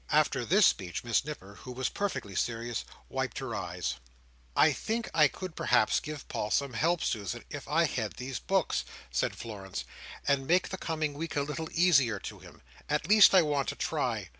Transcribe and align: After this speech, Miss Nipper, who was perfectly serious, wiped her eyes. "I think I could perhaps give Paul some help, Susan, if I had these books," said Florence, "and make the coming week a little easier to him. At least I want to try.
After 0.11 0.43
this 0.43 0.65
speech, 0.65 1.03
Miss 1.03 1.23
Nipper, 1.23 1.59
who 1.61 1.71
was 1.71 1.87
perfectly 1.87 2.33
serious, 2.33 2.85
wiped 3.07 3.37
her 3.37 3.53
eyes. 3.53 3.97
"I 4.55 4.73
think 4.73 5.11
I 5.13 5.27
could 5.27 5.55
perhaps 5.55 5.99
give 5.99 6.27
Paul 6.27 6.49
some 6.49 6.73
help, 6.73 7.03
Susan, 7.03 7.43
if 7.51 7.67
I 7.67 7.85
had 7.85 8.13
these 8.13 8.39
books," 8.39 8.83
said 9.11 9.35
Florence, 9.35 9.85
"and 10.27 10.47
make 10.47 10.69
the 10.69 10.77
coming 10.79 11.13
week 11.13 11.35
a 11.35 11.41
little 11.41 11.69
easier 11.71 12.17
to 12.17 12.39
him. 12.39 12.63
At 12.89 13.07
least 13.09 13.35
I 13.35 13.43
want 13.43 13.67
to 13.67 13.75
try. 13.75 14.29